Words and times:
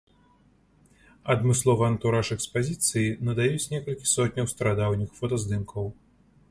Адмысловы 1.33 1.85
антураж 1.89 2.31
экспазіцыі 2.37 3.13
надаюць 3.29 3.69
некалькі 3.75 4.11
сотняў 4.15 4.45
старадаўніх 4.55 5.09
фотаздымкаў. 5.21 5.85